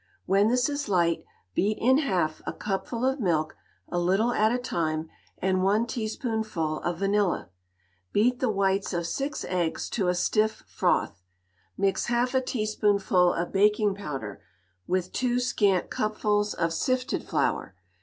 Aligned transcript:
When 0.25 0.47
this 0.47 0.67
is 0.67 0.89
light, 0.89 1.23
beat 1.53 1.77
in 1.79 1.99
half 1.99 2.41
a 2.47 2.53
cupful 2.53 3.05
of 3.05 3.19
milk, 3.19 3.55
a 3.87 3.99
little 3.99 4.31
at 4.31 4.51
a 4.51 4.57
time, 4.57 5.07
and 5.37 5.61
one 5.61 5.85
teaspoonful 5.85 6.79
of 6.79 6.97
vanilla. 6.97 7.49
Beat 8.11 8.39
the 8.39 8.49
whites 8.49 8.93
of 8.93 9.05
six 9.05 9.45
eggs 9.47 9.91
to 9.91 10.07
a 10.07 10.15
stiff 10.15 10.63
froth. 10.65 11.21
Mix 11.77 12.07
half 12.07 12.33
a 12.33 12.41
teaspoonful 12.41 13.31
of 13.35 13.53
baking 13.53 13.93
powder 13.93 14.41
with 14.87 15.11
two 15.11 15.39
scant 15.39 15.91
cupfuls 15.91 16.55
of 16.55 16.73
sifted 16.73 17.23
flour. 17.23 17.75